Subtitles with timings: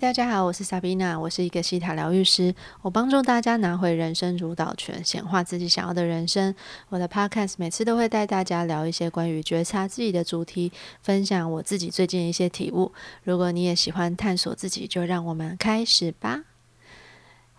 [0.00, 6.54] 大家好，我是萨比娜，我是一个西塔疗愈师，我帮助大家拿回人生主导权，显化自己想要的人生。
[6.88, 10.70] 我的 podcast 每次都会带大家聊一些关于觉察自己的主题，
[11.02, 12.92] 分享我自己最近一些体悟。
[13.24, 16.44] 如果你也喜欢探索自己，就让我们开始吧。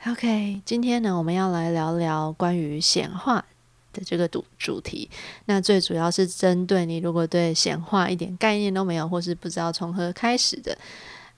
[0.07, 3.43] OK，今天呢，我们要来聊聊关于显化
[3.91, 5.09] 的这个主主题。
[5.45, 10.77] 那最主要是针对你，如果对显化一点概念都没有，或是不知道从何开始的。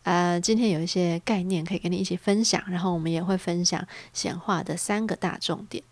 [0.03, 5.83] 呃，今天有一些概念可以跟你一起分享，然后我们也会分享显化的三个大重点。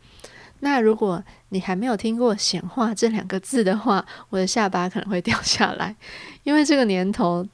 [0.61, 5.95] 那如果你还没有听过显化这两个字的话，我的下巴可能会掉下来，
[6.43, 7.47] 因为这个年头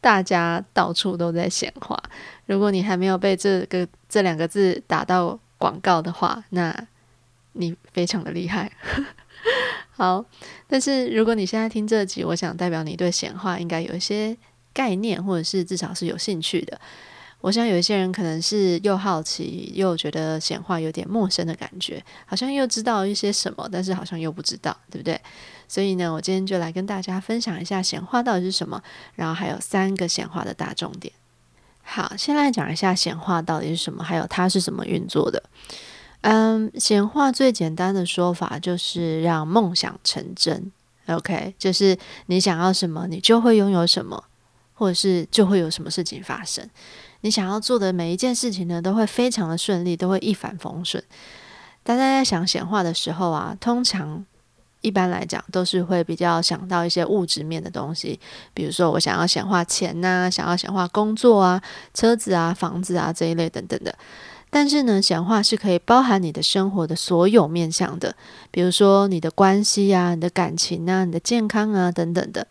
[0.00, 2.00] 大家到处都在显化。
[2.46, 6.86] 如果你还没有被这个这两个字打到广告的话，那
[7.54, 8.70] 你非常的厉害。
[9.90, 10.24] 好，
[10.68, 14.36] 但是如果你现在听这集，我想代表你对显化应该有一些。
[14.72, 16.80] 概念，或者是至少是有兴趣的。
[17.40, 25.20] 我想有一些人可能是又好奇又觉得显化有点陌生的感觉，好像又知道一些什么，但是好像又不知道，对不对？
[25.66, 28.80] 所以呢，我今天就来跟大家分享一下显化到底是什么，
[29.16, 31.12] 然后还有三个显化的大重点。
[31.82, 35.42] 好，先来讲一下显化到底是什么，还有它是怎么运作的。
[36.20, 40.70] 嗯，显化最简单的说法就是让梦想成真。
[41.08, 44.22] OK，就是你想要什么，你就会拥有什么。
[44.82, 46.68] 或者是就会有什么事情发生，
[47.20, 51.00] 你想要做的每一件事情呢，都会非常的顺利，都会一帆风顺。
[51.84, 54.26] 大家在想显化的时候啊，通常
[54.80, 58.18] 一般来讲都是会比较想到一些物质面的东西，
[58.52, 61.62] 比如说我想要显化钱呐，想要显化工作啊、
[61.94, 63.96] 车子啊、房子啊这一类等等的。
[64.50, 68.12] 但是呢，显化是可以包含你的生活的所有面向的，
[68.50, 72.44] 比如说你的关系啊、你的感情啊、你的健康啊等等的。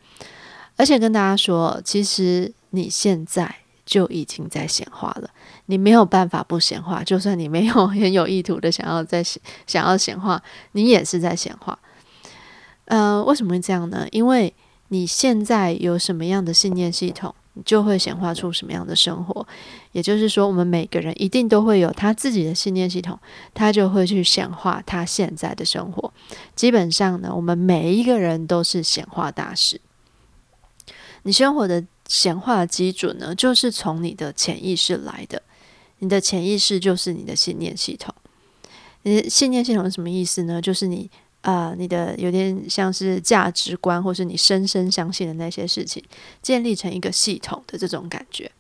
[0.82, 3.54] 而且跟大家说，其实你现在
[3.86, 5.30] 就已经在显化了，
[5.68, 7.04] 你没有办法不显化。
[7.04, 9.24] 就算你没有很有意图的想要在
[9.68, 11.78] 想要显化，你也是在显化。
[12.86, 14.08] 呃，为什么会这样呢？
[14.10, 14.52] 因为
[14.88, 19.46] 你现在有什么样的信念系统，你就会显化出什么样的生活。
[19.92, 23.20] 也就是说，我们每个人一定都会有他自己的信念系统，
[23.54, 26.12] 他就会去显化他现在的生活。
[26.56, 29.80] 基本上呢，我们每一个人都是显化大师。
[31.24, 35.42] 你生活的显化基准呢，就是从你的潜意识来的。
[36.00, 38.14] 你的潜意识就是你的信念系统。
[39.04, 40.62] 你的信念系统是什么意思呢？
[40.62, 41.10] 就是你
[41.42, 46.04] 啊，你的有点像是价值观，或是你深深相信的那些事情，
[46.42, 48.52] 建立成一个系统的这种感觉。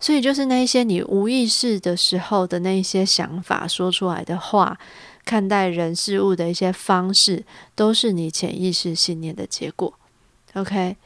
[0.00, 4.78] 所以，就是那一些你无意识的时候的那一些想法，说出来的话，
[5.24, 7.44] 看待人事物的一些方式，
[7.74, 9.92] 都是你潜意识信念的结果。
[10.54, 10.96] OK。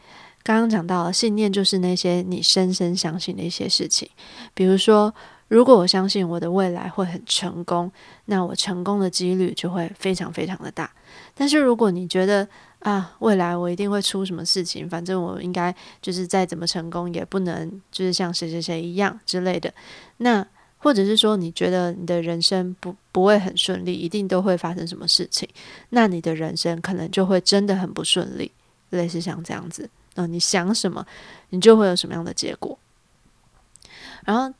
[0.49, 4.09] 刚刚讲到了信念，就是那些你深深相信的一些事情。
[4.55, 5.15] 比如说，
[5.49, 7.93] 如果我相信我的未来会很成功，
[8.25, 10.91] 那我成功的几率就会非常非常的大。
[11.35, 12.49] 但是如果你觉得
[12.79, 19.71] 啊，未来我一定会出什么事情，反正我应该就是再怎么成功也不能就是像谁谁谁一样之类的。
[20.17, 20.47] 那
[20.79, 25.47] 或者是说你觉得你的人生不不会很顺利，一定都会发生什么事情，
[25.91, 28.51] 那你的人生可能就会真的很不顺利，
[28.89, 29.91] 类似像这样子。
[30.19, 31.07] 嗯，你想什么，
[31.51, 32.77] 你就会有什么样的结果。
[34.25, 34.53] 然后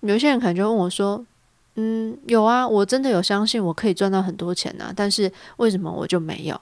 [0.00, 1.24] 有些人可能就问我说
[1.76, 6.60] ：“嗯，有啊，我真的有相信我可以赚到很多钱呢，但是为什么我就没有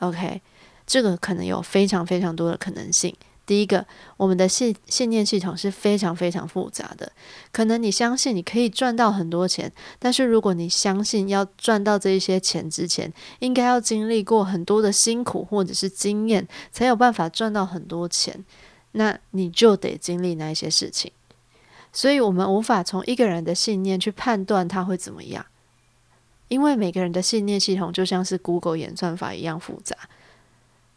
[0.00, 0.42] ？”OK，
[0.86, 3.14] 这个可能有非常非常多的可能性。
[3.50, 3.84] 第一个，
[4.16, 7.10] 我们的信信念系统是非常非常复杂的。
[7.50, 18.44] 可能你相信你可以赚到很多钱，但是如果你相信要赚到这一些钱之前，应该要经历过很多的辛苦或者是经验，才有办法赚到很多钱，
[18.92, 21.10] 那你就得经历那一些事情。
[21.92, 25.44] 所以，我们无法从一个人的信念去判断他会怎么样，
[26.46, 29.96] 因为每个人的信念系统就像是 Google 演算法一样复杂。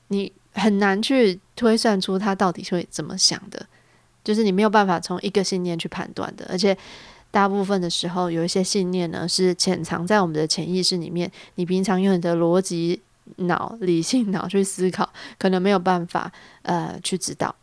[0.09, 0.33] 你。
[0.53, 3.65] 很难去推算出他到底会怎么想的，
[4.23, 6.77] 就是你没有办法从一个信念去判断的，而且
[7.31, 13.01] 大部分的时候，有一些信念呢是潜藏在我们的潜意识里面，你平常用你的逻辑
[13.37, 17.55] 脑、理性脑去思考，可能没有办法呃去知道。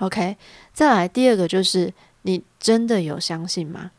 [0.00, 0.36] OK，
[0.72, 3.92] 再来第二个就是你真的有相信吗？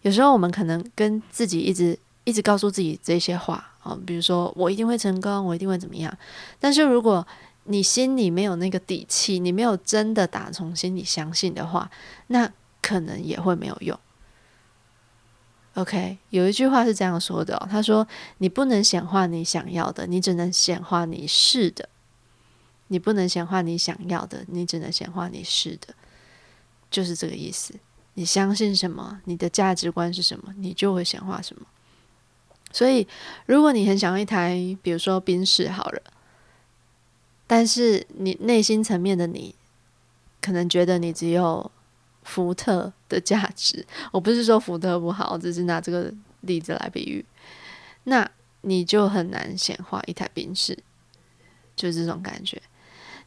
[0.00, 3.68] 有时候我们可能跟自己一直一直告诉自己这些话。
[3.82, 6.16] 哦，比如说我一定会成功，我一定会怎么样？
[6.60, 7.26] 但是如果
[7.64, 11.90] 你心里没有那个底气，你没有真的打从心里相信的话，
[12.28, 13.98] 那可能也会没有用。
[15.74, 18.06] OK，有一句话是这样说的，他说
[18.38, 21.88] ：“你不能显化你想要的，你只能显化你是的；
[22.88, 25.94] 你不能显化你想要的，你只能显化你是的。”
[26.90, 27.74] 就是这个意思。
[28.14, 31.66] 你相信什么，你的价值观是什么，你就会显化什么。
[32.72, 33.06] 所以，
[33.46, 36.02] 如果你很想要一台，比如说宾士好了，
[37.46, 39.54] 但是你内心层面的你，
[40.40, 41.70] 可能觉得你只有
[42.22, 43.86] 福特的价值。
[44.10, 47.24] 我不是说福特不好，只是拿这个例子来比喻。
[48.04, 48.28] 那
[48.62, 50.76] 你就很难显化一台宾士，
[51.76, 52.60] 就是这种感觉。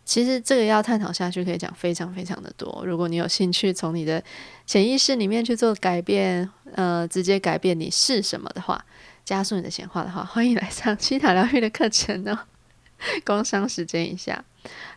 [0.03, 2.83] 其实这个要探讨下去，可以讲非常非常的多。
[2.85, 4.23] 如果你有兴趣从你的
[4.65, 8.85] 潜意识里面去做改变，呃，直接改变你是什么的话，
[9.25, 12.39] 加速你的显化的话， 欢迎来上西塔疗愈的课程哦。
[13.25, 14.45] 工商时间一下，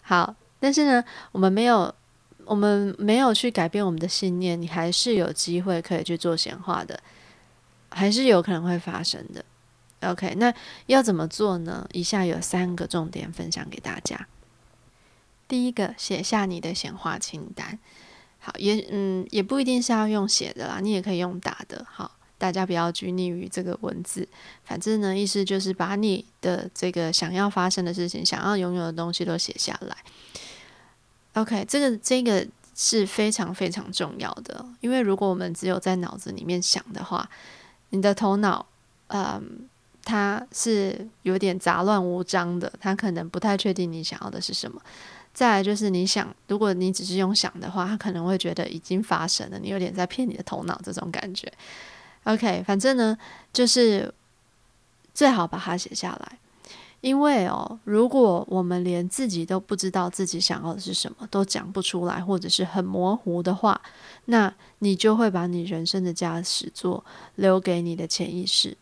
[0.02, 0.36] 好。
[0.60, 1.94] 但是呢，我们没有，
[2.44, 7.00] 我们没有去改变我们的信念，你还是有机会可以去做显化的，
[7.90, 9.44] 还是有可能会发生的。
[10.00, 10.52] OK，那
[10.86, 11.88] 要怎么做呢？
[11.92, 14.26] 以下有三个重点分享给大家。
[15.46, 17.78] 第一个，写下你的显化清单。
[18.40, 21.86] 好，也嗯，也不一定是要用写的啦，你也可以用打的。
[21.88, 24.26] 好，大家不要拘泥于这个文字，
[24.64, 29.96] 反正呢，意思就是把你的这个想要发生的事情、想要拥有的东西都写下来。
[31.34, 32.46] OK，这个这个
[32.76, 37.28] 是非常非常重要的，因为如果我们只有在脑子里面想的话，
[37.90, 38.64] 你的头脑，
[39.08, 39.68] 嗯，
[40.04, 44.80] 它是有点杂乱无章的，它可能不太确定你想要的是什么。
[45.34, 51.52] 再来就是你想，如果你只是用想的话，他可能会觉得已经发生了，你有点在骗你的头脑这种感觉。
[52.24, 53.16] OK，反正呢，
[53.52, 54.12] 就是
[55.14, 56.38] 最好把它写下来，
[57.00, 63.80] 因为哦，如果我们连自己都不知道自己想要的是什么，都讲不出来，或者是很模糊的话，
[64.26, 67.04] 那你就会把你人生的驾驶座
[67.36, 68.76] 留给你的潜意识。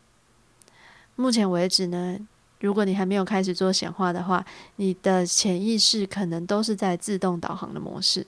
[1.14, 2.18] 目前为止呢。
[2.58, 4.44] 如果你还没有开始做显化的话，
[4.76, 8.26] 你的潜意识可能都是在自动导航的模式，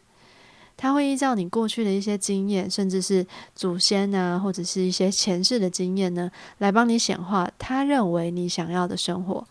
[0.80, 9.46] 它会依照你过去的一些经验，甚至是祖先啊，或者是一些前世的经验呢，来帮你显化他认为你想要的生活。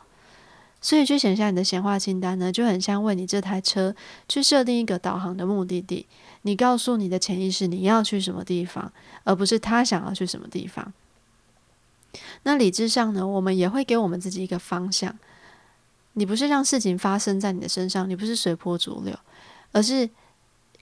[0.80, 3.94] 所以去写下你的显化清单呢，就很像为你这台车
[4.30, 6.08] 去设定一个导航的目的地。
[6.44, 8.94] 你告诉你的潜意识你要去什么地方，
[9.26, 10.94] 而不是他想要去什么地方。
[12.44, 15.14] 那理智上呢，我们也会给我们自己一个方向。
[16.14, 19.14] 你不是让事情发生在你的身上，你不是随波逐流，
[19.74, 20.10] 而是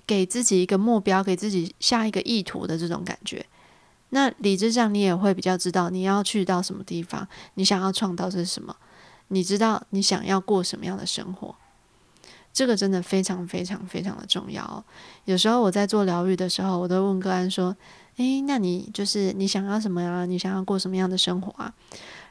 [0.05, 3.45] 给自己一个目标，给自己下一个意图的这种感觉。
[4.09, 8.75] 那理智上，你也会比较知道你要去到什么地方，你想要创造是什么，
[9.29, 11.55] 你知道你想要过什么样的生活。
[12.53, 14.83] 这个真的非常非常非常的重要。
[15.25, 17.75] 有时候我在做疗愈的时候，我都问个案说。
[18.17, 20.25] 诶，那你就是你想要什么呀？
[20.25, 21.73] 你想要过什么样的生活啊？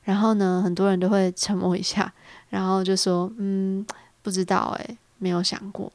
[0.02, 2.10] 然后呢，很多人都会沉默一下，
[2.48, 3.86] 然后就说：“嗯，
[4.22, 5.92] 不知道，诶，没有想过。”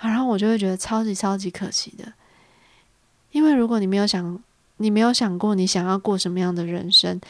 [0.00, 2.12] 然后我就会觉得超级超级可惜的，
[3.32, 4.40] 因为如果你没有想，
[4.76, 7.20] 你没有想过你想要过什么样的人生，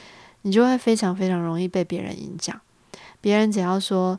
[0.42, 2.60] 你就会非常非常容易被别人影响。
[3.20, 4.18] 别人只要说。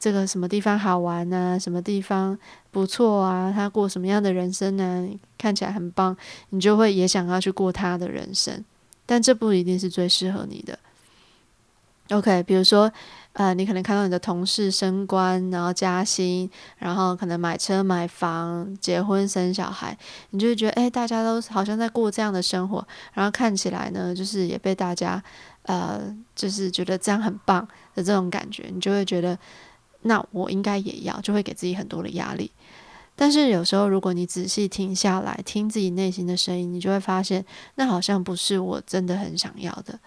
[0.00, 1.58] 这个什么地方好玩呢？
[1.60, 2.38] 什么地方
[2.70, 3.52] 不错啊？
[3.54, 5.06] 他过什么样的人生呢？
[5.36, 6.16] 看起来很棒，
[6.48, 8.64] 你就会也想要去过他的人生，
[9.04, 10.78] 但这不一定是最适合你的。
[12.10, 12.92] OK，比如说，
[13.32, 19.96] 呃，你可能看到你的同事升官，然后加薪，然后可能买车买房、结婚生小孩，
[20.30, 25.22] 你就会觉得，哎，大家都好像在过这样的生活，然后看起来呢，就是也被大家，
[25.62, 29.38] 呃，就是觉得这样很棒的这种感觉，你就会觉得。
[30.02, 32.50] 那我应该也要，就会给自己很多的压力。
[33.14, 40.00] 但是有时候，如果你仔细停下来听自己内心的声音，你就会发现，那好像不是我真的很想要的。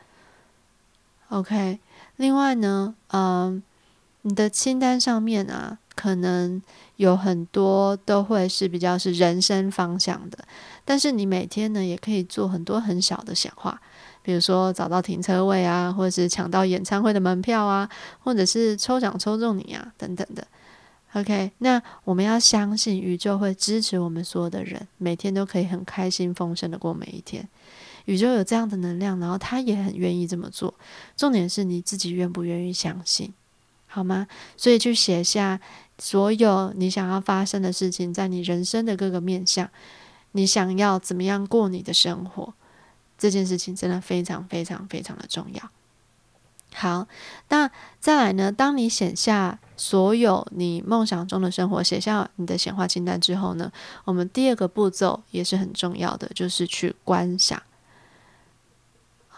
[1.30, 1.78] OK，
[2.18, 3.62] 另外呢，嗯，
[4.22, 6.62] 你的清单上面啊，可能
[6.98, 10.38] 有很多都会是比较是人生方向的，
[10.86, 13.82] 但是你每天呢，也可以做很多很小的显化。
[14.22, 17.90] 比如说找到停车位啊，或者是抢到演唱会的门票啊，
[18.24, 20.48] 或者是抽奖抽中你啊，等等的。
[21.14, 27.48] OK，那我们要相信宇宙会支持我们所有的人，每天都可以很开心丰盛的过每一天。
[28.06, 30.74] 宇宙有这样的能量，然后他也很愿意这么做。
[31.16, 33.34] 重点是你自己愿不愿意相信，
[33.88, 34.28] 好吗？
[34.58, 35.60] 所以去写下
[35.98, 39.70] 所有你想要发生的事情，在你人生的各个面向，
[40.34, 42.54] 你想要怎么样过你的生活。
[43.18, 45.70] 这件事情真的非常非常非常的重要。
[46.76, 47.08] 好，
[47.50, 47.70] 那
[48.00, 48.52] 再来呢？
[48.52, 53.72] 当你写下所有你梦想中的生活，写下你的显化清单之后呢，
[54.06, 57.62] 我们第二个步骤也是很重要的，就是去观想。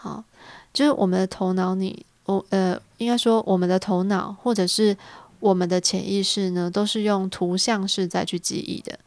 [0.06, 0.24] 好，
[0.72, 4.96] 就是我们的头脑，你我呃，应该说我们的头脑或者是
[5.40, 8.98] 我们的潜意识呢，都是用图像式在去记忆的。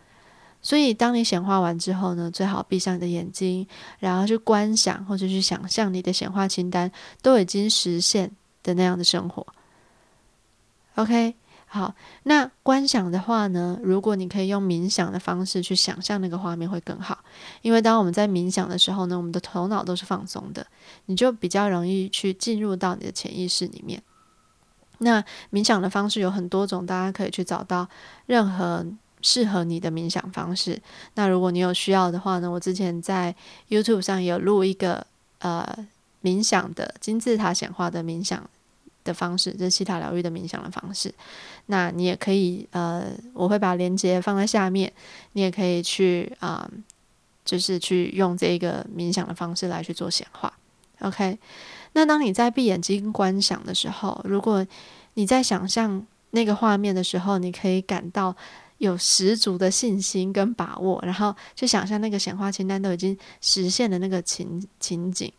[0.62, 3.66] 所以，当你显化完之后呢，最好闭上你的眼睛，
[4.00, 6.92] 然后去观想或者去想象你的显化清单
[7.22, 8.30] 都已经实现
[8.62, 9.48] 的那样的生活。
[10.96, 11.34] OK，
[11.72, 17.20] 好，那观想的话呢，如果你可以用冥想的方式去想象那个画面会更好，
[17.62, 20.66] 因为当我们在冥想的时候呢，我们的头脑都是放松的，
[21.06, 24.02] 你就比较容易去进入到你的潜意识里面。
[24.98, 27.88] 那冥想的方式有很多种，大家可以去找到
[28.26, 28.86] 任何。
[29.22, 30.82] 适合你的冥想方式。
[31.16, 33.36] 那如果你有需要的话呢，我之前在
[33.68, 35.06] YouTube 上有录一个
[35.40, 35.68] 呃
[36.24, 38.50] 冥想的金字塔显化的冥想
[39.10, 41.14] 的方式，就是西塔疗愈的冥想的方式。
[41.66, 44.92] 那你也可以呃，我会把链接放在下面，
[45.34, 46.70] 你也可以去啊，
[47.44, 50.54] 就是去用这个冥想的方式来去做显化。
[51.02, 51.38] OK，
[51.94, 54.66] 那当你在闭眼睛观想的时候，如果
[55.16, 58.36] 你在想象那个画面的时候，你可以感到。
[58.80, 63.12] 有十足的信心跟把握，然后去想象那个显化清单都已经
[63.42, 65.30] 实现的那个情情景，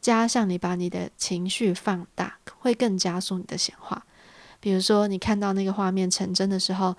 [0.00, 4.04] 加上你把你的情绪放大，会更加速你的显化。
[4.58, 6.96] 比如说，你看到那个画面成真的时候，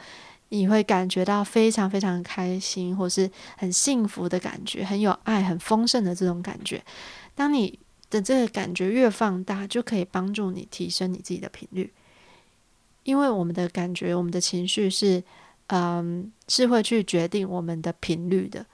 [0.50, 6.84] 你会感觉到非常非常开心，或是很幸福的感觉，很有爱、很丰盛的这种感觉。
[7.36, 7.80] 当你
[8.10, 11.92] 的这个感觉越放大，就可以帮助你提升你自己的频率，
[13.04, 15.24] 因为我们的感觉、我们的情绪是。
[15.74, 18.66] 嗯，是会去决定我们的频率的，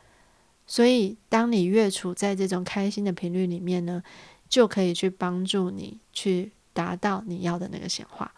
[0.68, 4.04] 所以当你越处在这种开心的频率里面呢，
[4.48, 8.32] 就可以去帮助你去达到你要的那个显化。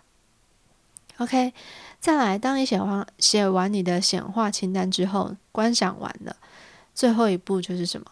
[1.17, 1.53] OK，
[1.99, 6.37] 再来，当你写完写完你的显化清单之后，观想完了，
[6.95, 8.05] 最后一步就是什么？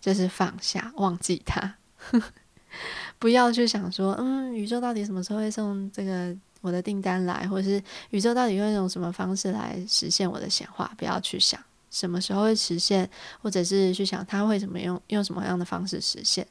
[0.00, 1.76] 就是放下，忘记它，
[3.18, 6.36] 不要去想说，嗯，宇宙到底什么时候会送这个？
[6.62, 10.92] 我的订单来，或者是宇宙到底用一种什么方式来实现我的显化？
[10.98, 11.58] 不要去想
[11.90, 13.08] 什么时候会实现，
[13.42, 16.46] 或者是去想它会怎么用用什么样的方式实现，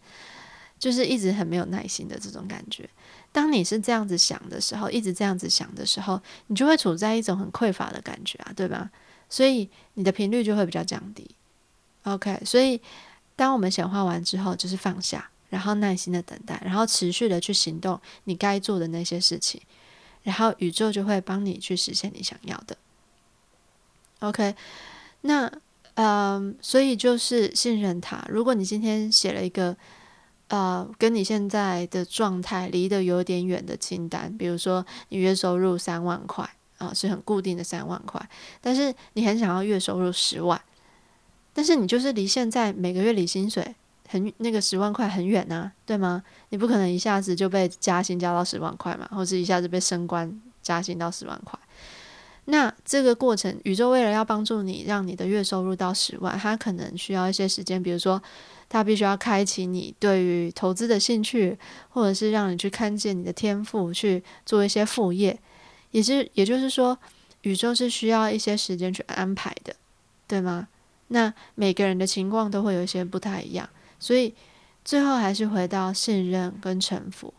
[0.77, 2.89] 就是一直很没有耐心的这种感觉。
[3.31, 8.89] 当你是这样子想的时候，一直这样子想的时候，你就会处在一种很匮乏的感觉啊，对吧？
[9.29, 11.29] 所以你的频率就会比较降低。
[12.03, 12.81] OK，所以
[13.35, 19.61] 当我们显化完之后，就是放下，然后耐心的等待，然后持续的去行动你该做的那些事情。
[20.23, 22.75] 然后宇宙就会帮你去实现你想要的。
[24.19, 24.53] OK，
[25.21, 25.51] 那
[25.95, 28.25] 嗯，所以就是信任他。
[28.29, 29.75] 如果你今天写了一个
[30.47, 38.29] 呃，跟你现在的状态离得有点远的清单，比如说你月收入三万块啊，是很固定的三万块，
[38.61, 40.59] 但是你很想要月收入十万，
[41.53, 43.75] 但是你就是离现在每个月领薪水。
[44.11, 46.23] 很那个十万块很远呐，对吗？
[46.49, 51.59] 你不可能一下子就被加薪加到十万块嘛，或者一下子被升官加薪到十万块。
[52.51, 57.81] 那这个过程，宇宙为了要帮助你，让你的月收入到十万，它可能需要一些时间。
[57.81, 58.19] 比如说，
[58.67, 61.55] 它必须要开启你对于投资的兴趣，
[61.89, 65.39] 或者是让你去看见你的天赋，去做一些副业。
[65.91, 66.97] 也是，也就是说，
[67.41, 69.75] 宇宙是需要一些时间去安排的，
[70.27, 70.67] 对吗？
[71.09, 73.69] 那每个人的情况都会有一些不太一样。
[73.99, 74.33] 所以，
[74.83, 77.31] 最后还是回到信任跟臣服。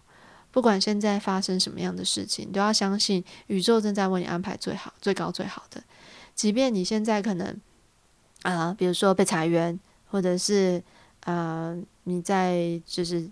[0.50, 5.83] 不管现在发生什么样的事情，都要相信宇宙正在为你安排最好、最高、最好的。
[6.35, 7.61] 即便你现在可能
[8.42, 10.83] 啊，比如说被裁员，或者是
[11.25, 13.28] 啊，你在就是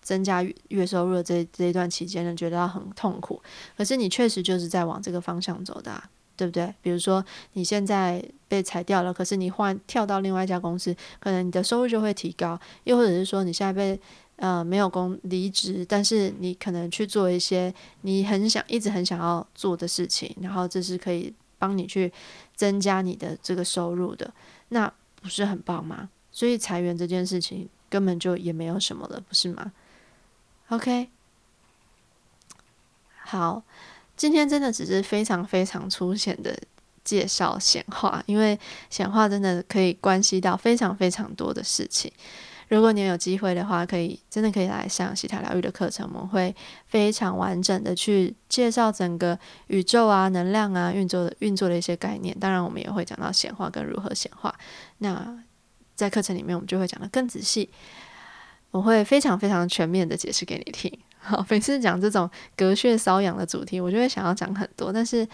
[0.00, 3.42] 增加月收入的这这一段期间呢，觉得很痛苦，
[3.76, 6.02] 可是你确实就是在往这个方向走的。
[6.38, 6.72] 对不对？
[6.80, 12.56] 比如说你现在被裁掉了，可是你换跳到另外一家公司，可能你的收入就会提高。
[12.84, 14.00] 又或者是说你现在被
[14.38, 22.12] 呃没有工离职，但是你可能去做一些你很想一直很想要做的事情，然后这是可以帮你去
[22.56, 24.32] 增加你的这个收入的，
[24.70, 24.92] 那
[25.22, 26.08] 不是很棒吗？
[26.32, 29.72] 所以裁员这件事情根本就也没有什么了，不是吗
[30.70, 31.08] ？OK，
[33.24, 33.62] 好。
[34.16, 36.58] 今天真的只是非常非常粗浅的
[37.04, 38.58] 介绍显化，因为
[38.90, 42.12] 显化真的可以关系到非常非常多的事情。
[42.68, 46.54] 如果你有机会的话，可以真的可以来上西塔疗愈的课程，我们会
[46.86, 52.38] 非常完整的去介绍整个宇宙啊、能量啊运作的运作的一些概念。
[52.38, 54.54] 当然，我们也会讲到显化跟如何显化。
[54.98, 55.42] 那
[55.94, 57.70] 在课程里面，我们就会讲的更仔细，
[58.70, 60.92] 我会非常非常全面的解释给你听。
[61.18, 65.26] 好，每次讲这种隔血瘙痒的主题，我就会想要讲很多，但是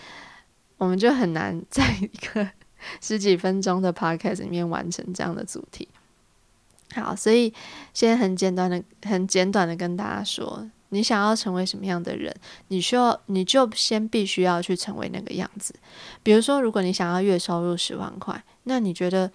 [0.79, 2.49] 我们就很难在一个
[3.03, 5.89] 十几分钟的 podcast 里面完成这样的主题。
[6.93, 7.53] 好，所以
[7.93, 12.35] 先很简短的、很简短的跟大家说，你想要成为什么样的人，
[12.69, 15.75] 你需要你就先必须要去成为那个样子。
[16.23, 19.31] 比如说，如果你想要月收入十万块，那你觉得？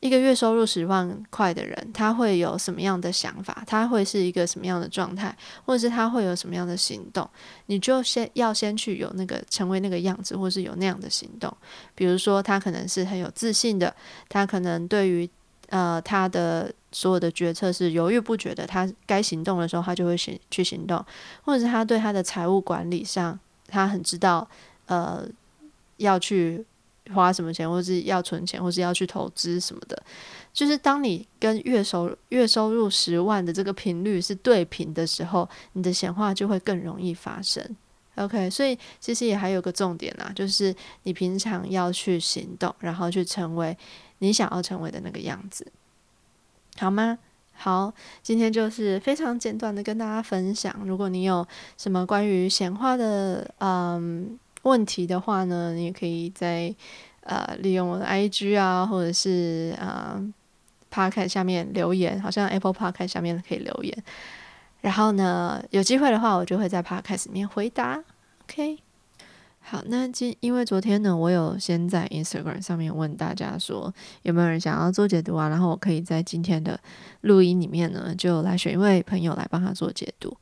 [0.00, 3.64] 一个月收入十万块的人，他会有什么样的想法？
[3.66, 5.36] 他会是一个什么样的状态？
[5.64, 7.28] 或者是他会有什么样的行动？
[7.66, 11.52] 你就先要先去有那个成为那个样子，或是有那样的行动。
[11.96, 13.92] 比如说，他可能是很有自信的，
[14.28, 15.28] 他可能对于
[15.68, 21.04] 呃他的所有的决策是犹豫不决的，他该行动的时候他就会行去行动，
[21.42, 24.48] 或者是他对他的财务管理上，他很知道
[24.86, 25.26] 呃
[25.96, 26.64] 要去。
[27.14, 29.98] 花什么钱，或是要存钱，或是要去投资什么的，
[30.52, 37.64] 就是当你跟月收月收入十万的这个频率是对频的时候，你的显化就会更容易发生。
[38.16, 43.74] OK，所以其实也还有个重点啦，就是你平常要去行动，然后去成为
[44.18, 45.70] 你想要成为的那个样子，
[46.78, 47.18] 好吗？
[47.54, 50.74] 好，今天就是非常简短的跟大家分享。
[50.84, 51.46] 如果你有
[51.76, 54.38] 什么关于显化的，嗯。
[54.62, 56.74] 问题的话呢，你也可以在
[57.20, 60.20] 呃利用我的 IG 啊，或者是啊
[60.92, 64.04] Podcast 下面留言，好像 Apple Podcast 下面可以留言。
[64.80, 68.02] 然后呢，有机会的话，我就会在 Podcast 里面回答。
[68.42, 68.78] OK，
[69.70, 76.80] 好，那今因为昨天呢，我有先在 Instagram 上面问大家说有没有人想要做解读啊，然后我可以在今天的
[77.20, 80.34] 录音里面呢，就来选一位朋友来帮他做解读。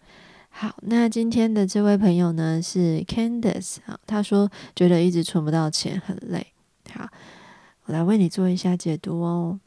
[0.49, 6.47] 好，那今天的这位朋友呢是 Candice，好，他说觉得一直存不到钱，很累。
[6.93, 7.09] 好，
[7.87, 9.59] 我来为你做一下解读哦。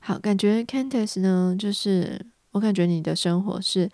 [0.00, 3.88] 好，感觉 Candice 呢，就是我感觉你的生活是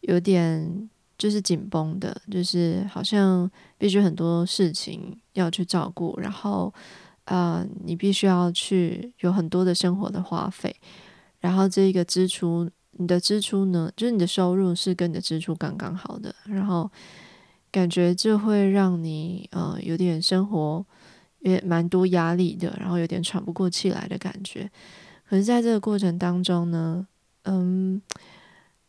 [0.00, 6.72] 有点就是紧绷的，就是好像必须很多事情要去照顾，然后
[7.24, 10.74] 呃，你必须要去有很多的生活的花费，
[11.40, 12.70] 然后这一个支出。
[12.98, 16.90] 你的支出呢，就是你的收入是跟你的支出刚刚好的，然后
[17.70, 20.82] 感觉这会让你呃有点生活
[21.40, 24.70] 也蛮多压力的，然后有点喘不过气来的感觉。
[25.28, 27.06] 可是在这个过程当中呢，
[27.42, 28.00] 嗯，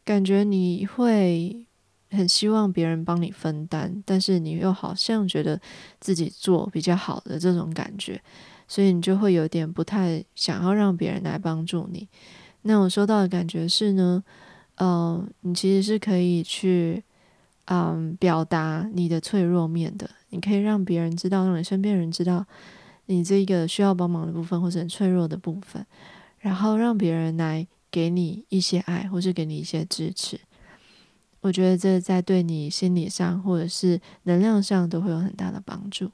[0.06, 1.67] 感觉你会
[2.12, 5.60] 很希望别人帮你分担，但是你又好像觉得
[6.00, 8.22] 自己做比较好的这种感觉，
[8.68, 12.08] 所以你就会有点不太想要让别人来帮助你。
[12.64, 14.24] 那我收到的感觉是呢，
[14.76, 17.04] 呃，你其实是可以去，
[17.66, 20.10] 嗯，表达你的脆弱面的。
[20.30, 22.46] 你可以让别人知道，让你身边人知道
[23.06, 25.86] 你这个需要帮忙的部分，或者很脆弱的部分，
[26.40, 30.38] 然后让别人来给你一些爱，或是给你一些支持。
[31.42, 36.10] 我觉得这在对你心理上或者是能量上都会有很大的帮助。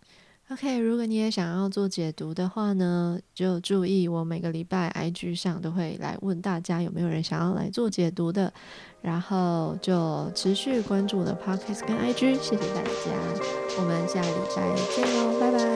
[0.49, 8.53] OK，如果你也想要做解读的话呢，就注意我每个礼拜 IG 上都会来问大家有没有人想要来做解读的，
[9.01, 12.91] 然后就持续关注我的 Podcast 跟 IG，谢谢大家，
[13.79, 15.72] 我们下礼拜见喽，拜拜。